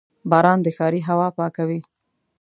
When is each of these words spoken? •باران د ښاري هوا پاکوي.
•باران 0.31 0.59
د 0.63 0.67
ښاري 0.77 1.01
هوا 1.09 1.27
پاکوي. 1.37 1.79